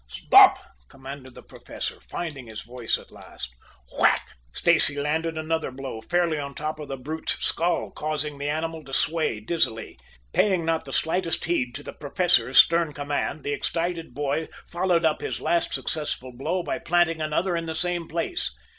[0.07, 0.57] "Stop!"
[0.89, 3.53] commanded the Professor, finding his voice at last.
[3.99, 4.29] Whack!
[4.51, 8.83] Stacy landed a blow fairly on the top of the brute's skull, causing the animal
[8.85, 9.99] to sway dizzily.
[10.33, 15.21] Paying not the slightest heed to the Professor's stern command, the excited boy followed up
[15.21, 18.57] his last successful blow by planting another in the same place.